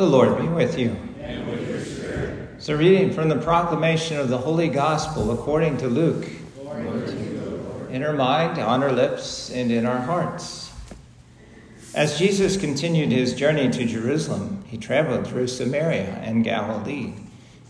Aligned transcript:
The 0.00 0.06
Lord 0.06 0.40
be 0.40 0.48
with 0.48 0.78
you. 0.78 0.96
And 1.20 1.46
with 1.46 1.68
your 1.68 1.80
spirit. 1.80 2.62
So, 2.62 2.74
reading 2.74 3.12
from 3.12 3.28
the 3.28 3.36
proclamation 3.36 4.16
of 4.16 4.30
the 4.30 4.38
Holy 4.38 4.68
Gospel 4.68 5.30
according 5.30 5.76
to 5.76 5.88
Luke. 5.88 6.26
In 7.90 8.02
our 8.02 8.14
mind, 8.14 8.58
on 8.58 8.82
our 8.82 8.92
lips, 8.92 9.50
and 9.50 9.70
in 9.70 9.84
our 9.84 9.98
hearts. 9.98 10.72
As 11.94 12.18
Jesus 12.18 12.56
continued 12.56 13.12
his 13.12 13.34
journey 13.34 13.68
to 13.68 13.84
Jerusalem, 13.84 14.64
he 14.66 14.78
traveled 14.78 15.26
through 15.26 15.48
Samaria 15.48 16.18
and 16.22 16.44
Galilee. 16.44 17.12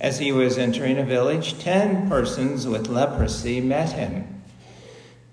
As 0.01 0.21
he 0.21 0.31
was 0.31 0.57
entering 0.57 0.99
a 0.99 1.05
village, 1.05 1.59
ten 1.59 2.09
persons 2.09 2.65
with 2.65 2.87
leprosy 2.87 3.61
met 3.61 3.91
him. 3.91 4.40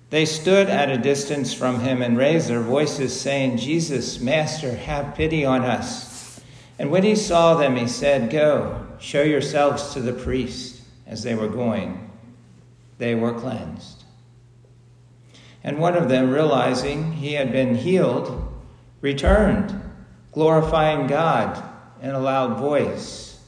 They 0.10 0.26
stood 0.26 0.70
at 0.70 0.90
a 0.90 0.98
distance 0.98 1.54
from 1.54 1.81
him 1.81 2.02
and 2.02 2.18
raised 2.18 2.48
their 2.48 2.62
voices, 2.62 3.20
saying, 3.20 3.58
Jesus, 3.58 4.20
Master, 4.22 4.76
have 4.76 5.16
pity 5.16 5.44
on 5.44 5.64
us. 5.64 6.41
And 6.80 6.91
when 6.91 7.04
he 7.04 7.16
saw 7.16 7.55
them, 7.55 7.76
he 7.76 7.88
said, 7.88 8.30
Go, 8.30 8.86
show 9.00 9.23
yourselves 9.23 9.94
to 9.94 10.00
the 10.00 10.14
priest. 10.14 10.81
As 11.05 11.23
they 11.23 11.36
were 11.36 11.48
going, 11.48 12.09
they 12.98 13.16
were 13.16 13.34
cleansed. 13.34 14.04
And 15.64 15.80
one 15.80 15.95
of 15.95 16.09
them, 16.09 16.31
realizing 16.31 17.14
he 17.14 17.34
had 17.34 17.52
been 17.52 17.76
healed, 17.76 18.53
returned, 19.02 19.81
glorifying 20.31 21.08
God 21.08 21.64
in 22.02 22.12
a 22.12 22.20
loud 22.20 22.59
voice. 22.59 23.39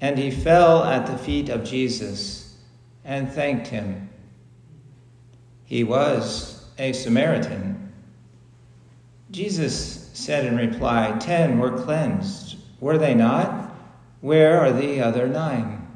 And 0.00 0.18
he 0.18 0.30
fell 0.30 0.84
at 0.84 1.06
the 1.06 1.18
feet 1.18 1.48
of 1.48 1.64
Jesus 1.64 2.56
and 3.04 3.30
thanked 3.30 3.68
him. 3.68 4.05
He 5.66 5.84
was 5.84 6.64
a 6.78 6.92
Samaritan. 6.92 7.92
Jesus 9.30 10.10
said 10.14 10.46
in 10.46 10.56
reply, 10.56 11.16
Ten 11.20 11.58
were 11.58 11.82
cleansed 11.82 12.56
were 12.80 12.98
they 12.98 13.14
not? 13.14 13.74
Where 14.20 14.60
are 14.60 14.72
the 14.72 15.00
other 15.00 15.26
nine? 15.26 15.86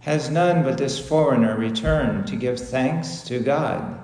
Has 0.00 0.30
none 0.30 0.62
but 0.62 0.78
this 0.78 0.98
foreigner 0.98 1.56
returned 1.58 2.26
to 2.28 2.36
give 2.36 2.58
thanks 2.58 3.22
to 3.24 3.38
God? 3.38 3.98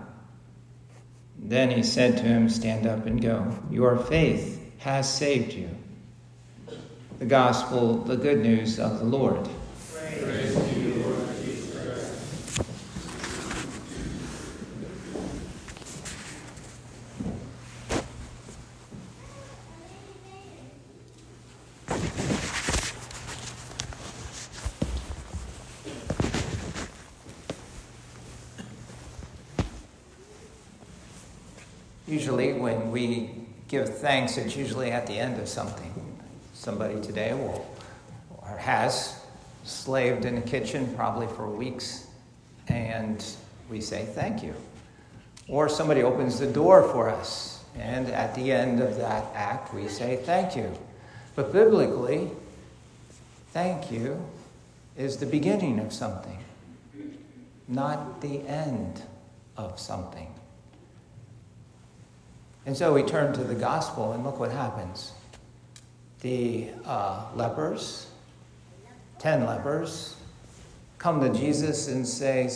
Then 1.39 1.71
he 1.71 1.83
said 1.83 2.19
to 2.19 2.25
him, 2.25 2.49
Stand 2.49 2.87
up 2.87 3.07
and 3.07 3.21
go. 3.21 3.57
Your 3.71 3.97
faith 3.97 4.61
has 4.79 5.13
saved 5.13 5.55
you. 5.55 5.71
The 7.19 7.25
gospel, 7.25 7.97
the 7.99 8.17
good 8.17 8.41
news 8.41 8.79
of 8.79 8.99
the 8.99 9.05
Lord. 9.05 9.49
Usually, 32.07 32.53
when 32.53 32.93
we 32.93 33.31
give 33.67 33.99
thanks, 33.99 34.37
it's 34.37 34.57
usually 34.57 34.93
at 34.93 35.09
the 35.09 35.15
end 35.15 35.41
of 35.41 35.49
something. 35.49 35.93
Somebody 36.55 37.01
today 37.01 37.35
will 37.35 37.67
or 38.39 38.57
has 38.57 39.25
slaved 39.65 40.25
in 40.25 40.37
the 40.37 40.41
kitchen 40.41 40.95
probably 40.95 41.27
for 41.27 41.51
weeks, 41.51 42.07
and 42.69 43.25
we 43.69 43.81
say 43.81 44.05
thank 44.05 44.43
you. 44.43 44.55
Or 45.49 45.69
somebody 45.69 46.05
opens 46.05 46.39
the 46.39 46.47
door 46.47 46.85
for 46.93 47.09
us, 47.11 47.65
and 47.77 48.07
at 48.09 48.37
the 48.37 48.53
end 48.53 48.81
of 48.81 48.97
that 48.99 49.25
act, 49.35 49.75
we 49.75 49.89
say 49.89 50.17
thank 50.17 50.55
you. 50.55 50.73
But 51.35 51.53
biblically, 51.53 52.31
thank 53.51 53.91
you 53.91 54.25
is 54.97 55.17
the 55.17 55.27
beginning 55.27 55.81
of 55.81 55.93
something, 55.93 56.39
not 57.67 58.21
the 58.21 58.41
end 58.47 59.03
of 59.57 59.81
something. 59.81 60.33
And 62.67 62.77
so 62.77 62.93
we 62.93 63.05
turn 63.05 63.33
to 63.35 63.45
the 63.45 63.55
gospel, 63.55 64.13
and 64.13 64.25
look 64.25 64.41
what 64.41 64.51
happens. 64.51 65.13
The 66.21 66.69
uh, 66.85 67.27
lepers, 67.37 68.09
ten 69.21 69.47
lepers, 69.47 70.17
come 70.99 71.21
to 71.21 71.33
Jesus 71.33 71.87
and 71.87 72.07
say, 72.07 72.51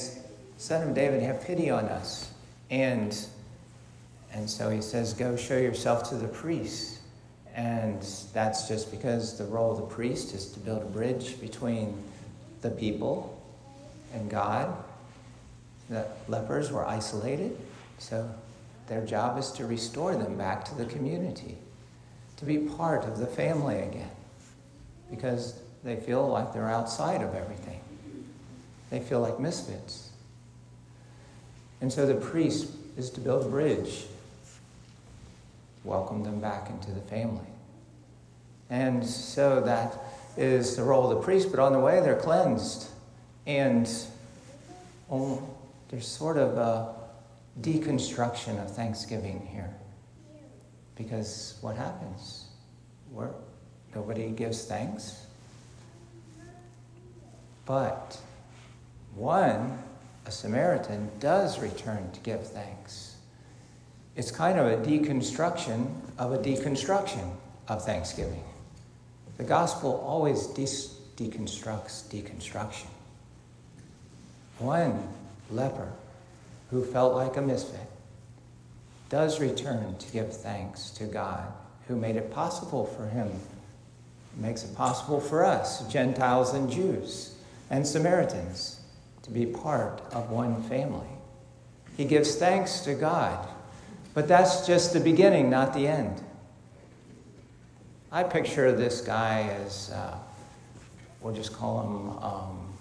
Son 0.59 0.89
of 0.89 0.95
David, 0.95 1.23
have 1.23 1.41
pity 1.43 1.71
on 1.71 1.85
us. 1.85 2.33
And, 2.71 3.17
and 4.33 4.51
so 4.51 4.69
he 4.69 4.83
says, 4.83 5.15
Go 5.15 5.37
show 5.37 5.57
yourself 5.57 6.09
to 6.11 6.17
the 6.17 6.29
priest. 6.29 6.99
And 7.55 8.03
that's 8.33 8.67
just 8.67 8.91
because 8.91 9.39
the 9.39 9.45
role 9.45 9.71
of 9.73 9.79
the 9.79 9.95
priest 9.95 10.35
is 10.35 10.51
to 10.53 10.61
build 10.61 10.83
a 10.83 10.87
bridge 10.87 11.41
between 11.41 11.97
the 12.63 12.71
people 12.71 13.41
and 14.13 14.29
God. 14.29 14.75
The 15.89 16.07
lepers 16.27 16.73
were 16.73 16.87
isolated, 16.87 17.57
so 17.99 18.29
their 18.91 19.07
job 19.07 19.39
is 19.39 19.53
to 19.53 19.65
restore 19.65 20.17
them 20.17 20.37
back 20.37 20.65
to 20.65 20.75
the 20.75 20.85
community, 20.85 21.57
to 22.37 22.45
be 22.45 22.59
part 22.59 23.05
of 23.05 23.19
the 23.19 23.27
family 23.27 23.79
again, 23.79 24.11
because 25.09 25.61
they 25.85 25.95
feel 25.95 26.29
like 26.29 26.53
they're 26.53 26.69
outside 26.69 27.23
of 27.23 27.33
everything. 27.33 27.81
They 28.91 28.99
feel 28.99 29.21
like 29.21 29.39
misfits. 29.39 30.11
And 31.81 31.93
so 31.93 32.05
the 32.05 32.17
priest 32.17 32.69
is 32.99 33.11
to 33.11 33.21
build 33.21 33.47
a 33.47 33.49
bridge, 33.49 34.07
welcome 35.85 36.25
them 36.25 36.41
back 36.41 36.69
into 36.69 36.91
the 36.91 37.01
family. 37.03 37.47
And 38.71 39.07
so 39.07 39.61
that 39.61 39.97
is 40.37 40.75
the 40.75 40.83
role 40.83 41.09
of 41.09 41.17
the 41.17 41.25
priest, 41.25 41.53
but 41.53 41.61
on 41.61 41.73
the 41.73 41.79
way 41.79 42.01
they're 42.01 42.21
cleansed. 42.21 42.89
And 43.47 43.89
oh, 45.09 45.49
there's 45.91 46.09
sort 46.09 46.39
of 46.39 46.59
a 46.59 47.00
deconstruction 47.61 48.63
of 48.63 48.75
Thanksgiving 48.75 49.49
here. 49.53 49.75
Because 50.97 51.59
what 51.61 51.77
happens? 51.77 52.47
Where 53.13 53.31
nobody 53.95 54.31
gives 54.31 54.65
thanks. 54.65 55.27
But 57.67 58.19
one, 59.15 59.79
a 60.27 60.31
Samaritan, 60.31 61.11
does 61.21 61.61
return 61.61 62.11
to 62.13 62.21
give 62.21 62.47
thanks. 62.47 63.17
It's 64.17 64.31
kind 64.31 64.59
of 64.59 64.67
a 64.67 64.77
deconstruction 64.85 65.91
of 66.19 66.33
a 66.33 66.39
deconstruction 66.39 67.31
of 67.69 67.85
Thanksgiving. 67.85 68.45
The 69.39 69.45
gospel 69.45 70.03
always 70.07 70.47
de- 70.49 70.65
deconstructs 71.17 72.09
deconstruction. 72.09 72.89
One 74.59 75.09
leper 75.51 75.91
who 76.71 76.85
felt 76.85 77.15
like 77.15 77.37
a 77.37 77.43
misfit, 77.43 77.81
does 79.09 79.41
return 79.41 79.97
to 79.99 80.13
give 80.13 80.35
thanks 80.35 80.91
to 80.91 81.05
God 81.05 81.53
who 81.89 81.97
made 81.97 82.15
it 82.15 82.31
possible 82.31 82.87
for 82.87 83.07
him, 83.07 83.29
makes 84.37 84.63
it 84.63 84.75
possible 84.77 85.21
for 85.21 85.45
us, 85.45 85.85
Gentiles 85.93 86.55
and 86.55 86.71
Jews 86.71 87.35
and 87.69 87.85
Samaritans, 87.85 88.81
to 89.23 89.31
be 89.31 89.45
part 89.45 90.01
of 90.13 90.31
one 90.31 90.63
family. 90.63 91.09
He 91.97 92.05
gives 92.05 92.37
thanks 92.37 92.81
to 92.81 92.95
God, 92.95 93.49
but 94.15 94.29
that's 94.29 94.67
just 94.67 94.93
the 94.93 95.01
beginning, 95.01 95.51
not 95.51 95.75
the 95.75 95.89
end. 95.89 96.23
I 98.13 98.23
picture 98.23 98.73
this 98.73 99.01
guy 99.01 99.43
as, 99.65 99.91
uh, 99.91 100.17
we'll 101.21 101.35
just 101.35 101.53
call 101.53 101.83
him 101.83 102.11
um, 102.25 102.73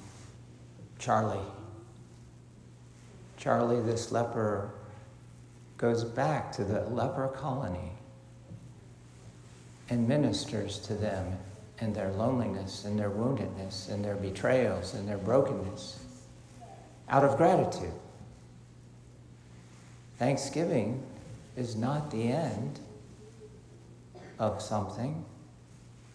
Charlie. 0.99 1.39
Charlie, 3.39 3.81
this 3.81 4.11
leper, 4.11 4.69
goes 5.77 6.03
back 6.03 6.51
to 6.51 6.65
the 6.65 6.81
leper 6.89 7.29
colony 7.29 7.93
and 9.89 10.07
ministers 10.07 10.77
to 10.79 10.93
them 10.93 11.37
in 11.79 11.93
their 11.93 12.11
loneliness 12.11 12.83
and 12.83 12.99
their 12.99 13.09
woundedness 13.09 13.89
and 13.89 14.03
their 14.03 14.17
betrayals 14.17 14.93
and 14.93 15.07
their 15.07 15.17
brokenness 15.17 16.03
out 17.07 17.23
of 17.23 17.37
gratitude. 17.37 17.93
Thanksgiving 20.17 21.01
is 21.55 21.77
not 21.77 22.11
the 22.11 22.23
end 22.33 22.81
of 24.37 24.61
something. 24.61 25.23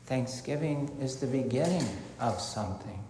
Thanksgiving 0.04 0.94
is 1.00 1.16
the 1.16 1.26
beginning 1.26 1.88
of 2.20 2.38
something 2.38 3.03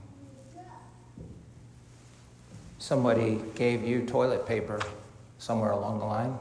somebody 2.84 3.40
gave 3.54 3.82
you 3.82 4.04
toilet 4.04 4.46
paper 4.46 4.78
somewhere 5.38 5.70
along 5.70 5.98
the 6.00 6.04
line? 6.04 6.38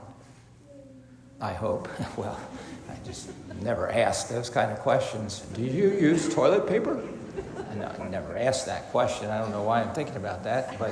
I 1.39 1.53
hope. 1.53 1.87
well, 2.17 2.37
I 2.89 2.95
just 3.05 3.31
never 3.61 3.89
ask 3.89 4.27
those 4.27 4.49
kind 4.49 4.69
of 4.69 4.79
questions. 4.79 5.39
Do 5.53 5.61
you 5.63 5.91
use 5.91 6.33
toilet 6.33 6.67
paper? 6.67 7.01
I 7.71 8.07
never 8.09 8.37
asked 8.37 8.65
that 8.65 8.91
question. 8.91 9.29
I 9.29 9.37
don't 9.37 9.51
know 9.51 9.63
why 9.63 9.81
I'm 9.81 9.93
thinking 9.93 10.17
about 10.17 10.43
that, 10.43 10.77
but 10.77 10.91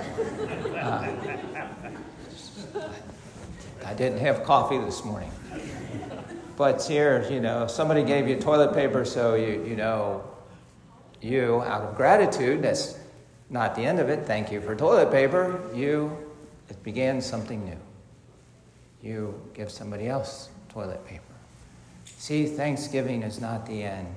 uh, 0.78 1.12
I 3.86 3.94
didn't 3.94 4.20
have 4.20 4.44
coffee 4.44 4.78
this 4.78 5.04
morning. 5.04 5.32
But 6.56 6.82
here, 6.84 7.28
you 7.30 7.42
know, 7.42 7.68
somebody 7.68 8.04
gave 8.04 8.28
you 8.28 8.38
toilet 8.38 8.74
paper, 8.74 9.04
so 9.04 9.36
you, 9.36 9.66
you 9.68 9.76
know, 9.76 10.24
you, 11.22 11.62
out 11.62 11.82
of 11.82 11.96
gratitude, 11.98 12.62
that's 12.62 13.01
not 13.52 13.76
the 13.76 13.84
end 13.84 14.00
of 14.00 14.10
it, 14.10 14.26
thank 14.26 14.50
you 14.52 14.62
for 14.62 14.76
toilet 14.76 15.12
paper, 15.12 15.62
you, 15.76 16.18
it 16.70 16.82
began 16.84 17.22
something 17.22 17.64
new. 17.66 17.78
You 19.04 19.40
give 19.54 19.70
somebody 19.70 20.08
else 20.08 20.50
toilet 20.70 21.06
paper. 21.06 21.24
See, 22.06 22.46
Thanksgiving 22.46 23.24
is 23.24 23.42
not 23.42 23.66
the 23.66 23.84
end, 23.84 24.16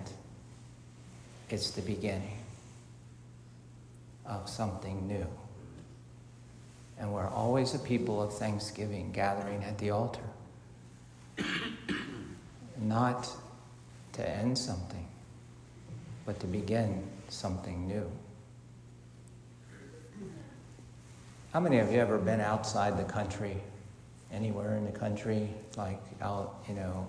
it's 1.51 1.73
the 1.73 1.83
beginning 1.83 2.39
of 4.25 4.49
something 4.49 5.07
new. 5.09 5.27
And 6.99 7.13
we're 7.13 7.29
always 7.29 7.75
a 7.75 7.79
people 7.81 8.23
of 8.23 8.33
thanksgiving 8.33 9.11
gathering 9.11 9.65
at 9.65 9.77
the 9.79 9.91
altar. 9.91 10.23
Not 12.79 13.29
to 14.13 14.29
end 14.29 14.57
something, 14.57 15.07
but 16.25 16.39
to 16.39 16.47
begin 16.47 17.03
something 17.29 17.89
new. 17.89 18.09
How 21.55 21.61
many 21.61 21.79
of 21.79 21.93
you 21.93 22.01
ever 22.01 22.19
been 22.19 22.41
outside 22.41 22.99
the 22.99 23.05
country, 23.05 23.57
anywhere 24.33 24.77
in 24.77 24.85
the 24.85 24.91
country, 24.91 25.49
like 25.77 26.01
out, 26.21 26.65
you 26.69 26.75
know? 26.75 27.07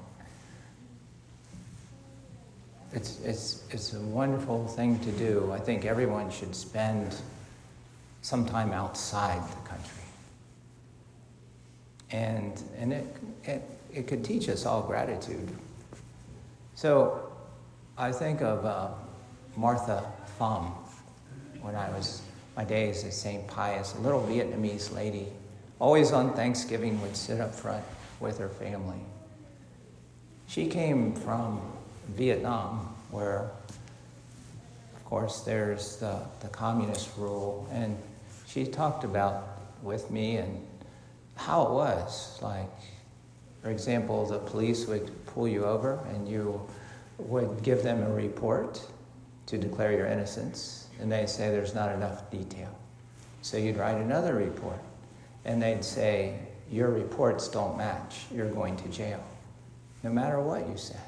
It's, 2.93 3.19
it's, 3.21 3.63
it's 3.71 3.95
a 3.95 3.99
wonderful 4.01 4.67
thing 4.67 4.99
to 4.99 5.11
do. 5.13 5.51
I 5.51 5.57
think 5.57 5.85
everyone 5.85 6.29
should 6.29 6.55
spend 6.55 7.15
some 8.21 8.45
time 8.45 8.71
outside 8.71 9.41
the 9.41 9.67
country. 9.67 10.03
And, 12.11 12.61
and 12.77 12.93
it, 12.93 13.17
it, 13.45 13.63
it 13.91 14.07
could 14.07 14.23
teach 14.23 14.47
us 14.47 14.67
all 14.67 14.83
gratitude. 14.83 15.49
So 16.75 17.31
I 17.97 18.11
think 18.11 18.43
of 18.43 18.63
uh, 18.63 18.89
Martha 19.57 20.05
Pham 20.39 20.71
when 21.63 21.73
I 21.73 21.89
was 21.89 22.21
my 22.55 22.63
days 22.63 23.03
at 23.03 23.13
St. 23.13 23.47
Pius, 23.47 23.95
a 23.95 23.99
little 23.99 24.21
Vietnamese 24.21 24.93
lady, 24.93 25.27
always 25.79 26.11
on 26.11 26.33
Thanksgiving 26.33 27.01
would 27.01 27.15
sit 27.15 27.41
up 27.41 27.53
front 27.53 27.83
with 28.19 28.37
her 28.37 28.49
family. 28.49 28.99
She 30.47 30.67
came 30.67 31.13
from 31.13 31.61
Vietnam, 32.09 32.95
where, 33.11 33.49
of 34.95 35.05
course, 35.05 35.41
there's 35.41 35.97
the, 35.97 36.21
the 36.41 36.47
communist 36.47 37.09
rule, 37.17 37.67
and 37.71 37.97
she 38.47 38.65
talked 38.65 39.03
about 39.03 39.59
with 39.83 40.09
me 40.11 40.37
and 40.37 40.65
how 41.35 41.63
it 41.63 41.71
was. 41.71 42.41
Like, 42.41 42.69
for 43.61 43.69
example, 43.69 44.25
the 44.25 44.39
police 44.39 44.85
would 44.85 45.25
pull 45.25 45.47
you 45.47 45.65
over 45.65 45.99
and 46.09 46.27
you 46.27 46.61
would 47.17 47.63
give 47.63 47.83
them 47.83 48.01
a 48.03 48.13
report 48.13 48.81
to 49.47 49.57
declare 49.57 49.91
your 49.91 50.07
innocence, 50.07 50.84
and 50.99 51.11
they 51.11 51.25
say 51.25 51.49
there's 51.49 51.75
not 51.75 51.91
enough 51.91 52.29
detail. 52.31 52.75
So 53.41 53.57
you'd 53.57 53.77
write 53.77 53.97
another 53.97 54.35
report, 54.35 54.79
and 55.43 55.61
they'd 55.61 55.83
say, 55.83 56.39
Your 56.71 56.89
reports 56.89 57.47
don't 57.47 57.77
match, 57.77 58.25
you're 58.33 58.49
going 58.49 58.75
to 58.77 58.89
jail, 58.89 59.23
no 60.03 60.09
matter 60.09 60.39
what 60.39 60.67
you 60.67 60.77
said. 60.77 60.99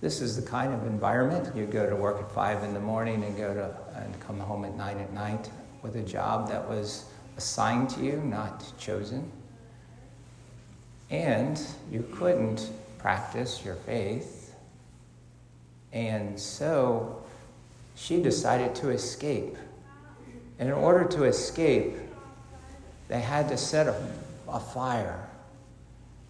This 0.00 0.22
is 0.22 0.34
the 0.36 0.48
kind 0.48 0.72
of 0.72 0.86
environment 0.86 1.54
you 1.54 1.66
go 1.66 1.88
to 1.88 1.94
work 1.94 2.20
at 2.20 2.32
five 2.32 2.64
in 2.64 2.72
the 2.72 2.80
morning 2.80 3.22
and 3.22 3.36
go 3.36 3.52
to 3.52 3.74
and 3.94 4.18
come 4.20 4.38
home 4.40 4.64
at 4.64 4.74
nine 4.74 4.98
at 4.98 5.12
night 5.12 5.50
with 5.82 5.96
a 5.96 6.02
job 6.02 6.48
that 6.48 6.66
was 6.66 7.04
assigned 7.36 7.90
to 7.90 8.00
you, 8.00 8.16
not 8.24 8.64
chosen. 8.78 9.30
And 11.10 11.60
you 11.90 12.06
couldn't 12.14 12.70
practice 12.98 13.62
your 13.64 13.74
faith. 13.74 14.54
And 15.92 16.38
so 16.38 17.22
she 18.00 18.22
decided 18.22 18.74
to 18.74 18.88
escape. 18.88 19.56
And 20.58 20.68
in 20.68 20.74
order 20.74 21.04
to 21.08 21.24
escape, 21.24 21.96
they 23.08 23.20
had 23.20 23.48
to 23.48 23.58
set 23.58 23.88
a, 23.88 24.08
a 24.48 24.58
fire. 24.58 25.28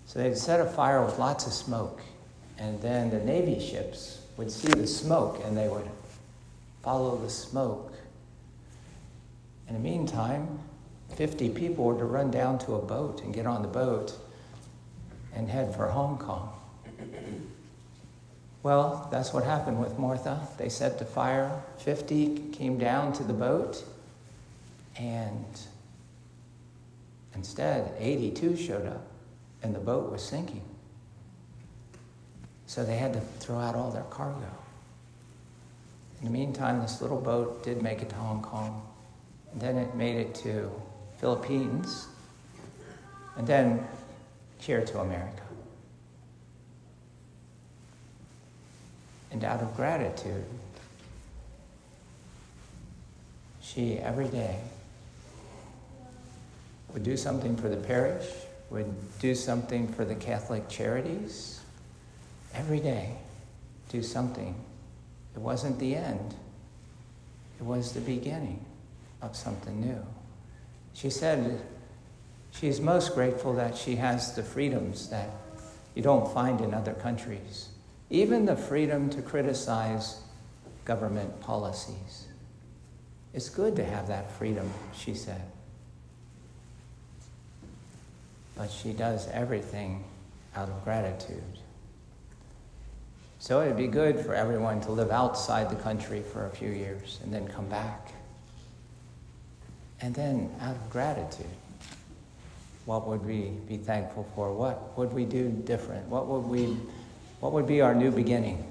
So 0.05 0.19
they'd 0.19 0.37
set 0.37 0.61
a 0.61 0.67
fire 0.67 1.05
with 1.05 1.19
lots 1.19 1.47
of 1.47 1.53
smoke. 1.53 2.01
And 2.59 2.81
then 2.83 3.11
the 3.11 3.21
Navy 3.21 3.61
ships 3.61 4.21
would 4.37 4.51
see 4.51 4.69
the 4.69 4.87
smoke 4.87 5.41
and 5.45 5.57
they 5.57 5.69
would 5.69 5.89
follow 6.83 7.17
the 7.17 7.31
smoke. 7.31 7.93
In 9.69 9.75
the 9.75 9.81
meantime, 9.81 10.59
50 11.15 11.51
people 11.51 11.85
were 11.85 11.99
to 11.99 12.05
run 12.05 12.33
down 12.33 12.59
to 12.61 12.75
a 12.75 12.83
boat 12.83 13.23
and 13.23 13.33
get 13.33 13.47
on 13.47 13.63
the 13.63 13.69
boat 13.69 14.17
and 15.35 15.49
head 15.49 15.75
for 15.75 15.87
Hong 15.87 16.19
Kong. 16.19 16.53
Well, 18.63 19.09
that's 19.11 19.33
what 19.33 19.45
happened 19.45 19.81
with 19.81 19.99
Martha. 19.99 20.47
They 20.59 20.69
set 20.69 20.99
the 20.99 21.05
fire. 21.05 21.63
50 21.79 22.51
came 22.53 22.79
down 22.79 23.13
to 23.15 23.25
the 23.25 23.33
boat, 23.33 23.83
and 24.99 25.47
instead, 27.35 27.95
82 27.99 28.57
showed 28.57 28.87
up, 28.87 29.07
and 29.63 29.75
the 29.75 29.81
boat 29.81 30.13
was 30.13 30.23
sinking. 30.23 30.63
So 32.67 32.85
they 32.85 32.99
had 32.99 33.15
to 33.15 33.21
throw 33.21 33.59
out 33.59 33.75
all 33.75 33.91
their 33.91 34.05
cargo. 34.05 34.51
In 36.21 36.27
the 36.27 36.31
meantime, 36.31 36.81
this 36.81 37.01
little 37.01 37.21
boat 37.21 37.65
did 37.65 37.83
make 37.83 38.03
it 38.03 38.11
to 38.11 38.15
Hong 38.17 38.43
Kong. 38.43 38.83
And 39.53 39.61
then 39.61 39.79
it 39.79 39.95
made 39.95 40.17
it 40.17 40.35
to 40.37 40.71
Philippines, 41.19 42.07
and 43.37 43.47
then 43.47 43.87
here 44.59 44.85
to 44.85 45.01
America. 45.01 45.43
And 49.41 49.47
out 49.47 49.63
of 49.63 49.75
gratitude, 49.75 50.45
she 53.63 53.97
every 53.97 54.29
day 54.29 54.61
would 56.93 57.05
do 57.05 57.17
something 57.17 57.57
for 57.57 57.71
the 57.71 57.79
parish, 57.79 58.27
would 58.69 58.93
do 59.19 59.35
something 59.35 59.89
for 59.95 60.05
the 60.05 60.15
Catholic 60.15 60.69
charities. 60.69 61.61
Every 62.53 62.81
day, 62.81 63.17
do 63.89 64.03
something. 64.03 64.55
It 65.35 65.41
wasn't 65.41 65.79
the 65.79 65.95
end, 65.95 66.35
it 67.59 67.65
was 67.65 67.95
the 67.95 68.03
beginning 68.03 68.63
of 69.23 69.35
something 69.35 69.81
new. 69.81 70.05
She 70.93 71.09
said 71.09 71.63
she's 72.51 72.79
most 72.79 73.15
grateful 73.15 73.55
that 73.55 73.75
she 73.75 73.97
has 73.97 74.35
the 74.35 74.43
freedoms 74.43 75.09
that 75.09 75.31
you 75.95 76.03
don't 76.03 76.31
find 76.31 76.61
in 76.61 76.75
other 76.75 76.93
countries 76.93 77.71
even 78.11 78.45
the 78.45 78.57
freedom 78.57 79.09
to 79.11 79.23
criticize 79.23 80.21
government 80.85 81.41
policies. 81.41 82.27
It's 83.33 83.49
good 83.49 83.77
to 83.77 83.85
have 83.85 84.09
that 84.09 84.33
freedom, 84.33 84.69
she 84.93 85.15
said. 85.15 85.43
But 88.57 88.71
she 88.71 88.93
does 88.93 89.29
everything 89.31 90.05
out 90.57 90.69
of 90.69 90.85
gratitude. 90.85 91.43
So 93.39 93.63
it'd 93.63 93.77
be 93.77 93.87
good 93.87 94.19
for 94.19 94.35
everyone 94.35 94.81
to 94.83 94.93
live 94.93 95.11
outside 95.11 95.71
the 95.71 95.77
country 95.77 96.23
for 96.33 96.47
a 96.47 96.51
few 96.51 96.71
years 96.71 97.21
and 97.23 97.33
then 97.33 97.47
come 97.49 97.69
back. 97.69 98.13
And 100.03 100.15
then, 100.15 100.51
out 100.61 100.77
of 100.77 100.91
gratitude, 100.91 101.47
what 102.87 103.07
would 103.07 103.25
we 103.25 103.53
be 103.69 103.77
thankful 103.77 104.27
for? 104.35 104.53
What 104.53 104.97
would 104.99 105.13
we 105.13 105.25
do 105.25 105.49
different? 105.51 106.07
What 106.09 106.27
would 106.27 106.41
we 106.41 106.77
what 107.41 107.53
would 107.53 107.67
be 107.67 107.81
our 107.81 107.95
new 107.95 108.11
beginning? 108.11 108.65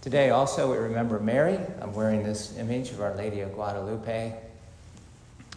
Today, 0.00 0.30
also, 0.30 0.70
we 0.70 0.78
remember 0.78 1.18
Mary. 1.18 1.58
I'm 1.80 1.92
wearing 1.92 2.22
this 2.22 2.56
image 2.56 2.90
of 2.90 3.00
Our 3.00 3.14
Lady 3.14 3.40
of 3.40 3.52
Guadalupe. 3.54 4.34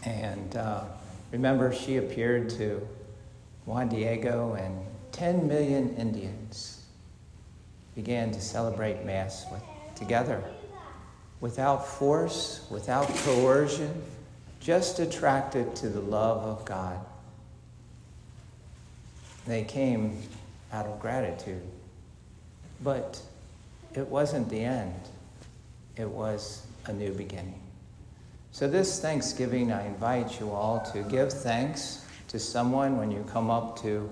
And 0.03 0.55
uh, 0.55 0.83
remember, 1.31 1.73
she 1.73 1.97
appeared 1.97 2.49
to 2.51 2.87
Juan 3.65 3.89
Diego, 3.89 4.53
and 4.53 4.83
10 5.11 5.47
million 5.47 5.95
Indians 5.95 6.83
began 7.95 8.31
to 8.31 8.41
celebrate 8.41 9.05
Mass 9.05 9.45
with, 9.51 9.61
together 9.95 10.43
without 11.41 11.87
force, 11.87 12.65
without 12.69 13.07
coercion, 13.07 14.01
just 14.59 14.99
attracted 14.99 15.75
to 15.75 15.89
the 15.89 15.99
love 15.99 16.43
of 16.43 16.63
God. 16.65 16.99
They 19.47 19.63
came 19.63 20.21
out 20.71 20.85
of 20.85 20.99
gratitude. 20.99 21.61
But 22.83 23.21
it 23.93 24.07
wasn't 24.07 24.49
the 24.49 24.61
end, 24.61 24.95
it 25.95 26.07
was 26.07 26.65
a 26.85 26.93
new 26.93 27.13
beginning. 27.13 27.61
So, 28.53 28.67
this 28.67 28.99
Thanksgiving, 28.99 29.71
I 29.71 29.87
invite 29.87 30.39
you 30.39 30.51
all 30.51 30.79
to 30.93 31.03
give 31.03 31.31
thanks 31.31 32.05
to 32.27 32.39
someone 32.39 32.97
when 32.97 33.11
you 33.11 33.25
come 33.31 33.49
up 33.49 33.81
to 33.81 34.09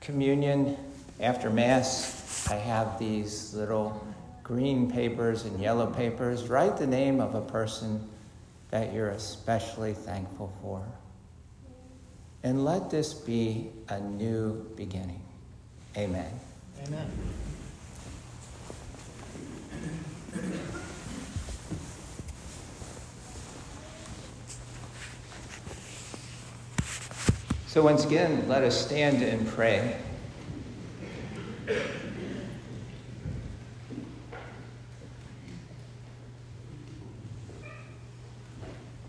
communion 0.00 0.76
after 1.20 1.50
Mass. 1.50 2.48
I 2.50 2.56
have 2.56 2.98
these 2.98 3.54
little 3.54 4.06
green 4.42 4.90
papers 4.90 5.44
and 5.44 5.60
yellow 5.60 5.86
papers, 5.86 6.48
write 6.48 6.76
the 6.76 6.86
name 6.86 7.20
of 7.20 7.34
a 7.34 7.40
person 7.40 8.08
that 8.70 8.92
you're 8.92 9.10
especially 9.10 9.94
thankful 9.94 10.52
for. 10.60 10.82
And 12.42 12.64
let 12.64 12.90
this 12.90 13.14
be 13.14 13.70
a 13.88 14.00
new 14.00 14.66
beginning. 14.76 15.22
Amen. 15.96 16.40
Amen. 16.86 17.10
So, 27.66 27.82
once 27.82 28.04
again, 28.04 28.48
let 28.48 28.62
us 28.62 28.78
stand 28.78 29.22
and 29.22 29.46
pray. 29.48 29.96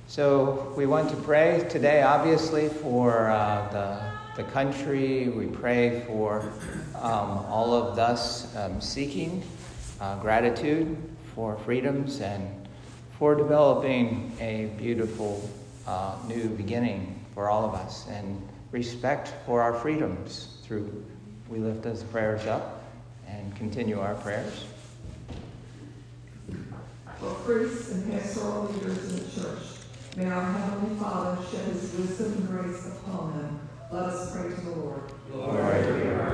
So, 0.08 0.74
we 0.78 0.86
want 0.86 1.10
to 1.10 1.16
pray 1.18 1.66
today, 1.70 2.04
obviously, 2.04 2.70
for 2.70 3.30
uh, 3.30 3.68
the, 3.72 4.23
the 4.36 4.44
country. 4.44 5.30
We 5.30 5.48
pray 5.48 6.02
for 6.08 6.52
um, 6.96 7.46
all 7.48 7.74
of 7.74 8.00
us 8.00 8.56
um, 8.56 8.82
seeking 8.82 9.44
uh, 10.02 10.20
gratitude 10.20 10.98
for 11.36 11.58
freedoms 11.60 12.22
and 12.22 12.68
for 13.18 13.36
developing 13.36 14.36
a 14.40 14.66
beautiful 14.78 15.50
uh, 15.88 16.18
new 16.28 16.50
beginning 16.50 17.24
for 17.34 17.50
all 17.50 17.66
of 17.66 17.74
us 17.74 18.08
and 18.10 18.48
respect 18.72 19.34
for 19.46 19.62
our 19.62 19.74
freedoms 19.74 20.58
through 20.64 21.06
we 21.50 21.60
lift 21.60 21.84
those 21.84 22.02
prayers 22.04 22.48
up 22.48 22.84
and 23.28 23.56
continue 23.56 24.00
our 24.00 24.16
prayers. 24.16 24.66
For 27.20 27.34
priests 27.46 27.92
and 27.92 28.12
pastoral 28.12 28.64
leaders 28.64 29.10
in 29.10 29.24
the 29.24 29.42
church, 29.42 29.64
May 30.16 30.30
our 30.30 30.44
Heavenly 30.44 30.96
Father 31.00 31.42
shed 31.50 31.66
his 31.66 31.94
wisdom 31.94 32.34
and 32.34 32.48
grace 32.48 32.88
upon 32.88 33.38
them. 33.38 33.63
Let 33.94 34.06
us 34.06 34.36
pray 34.36 34.50
to 34.50 34.62
the 34.62 34.72
Lord. 34.72 36.34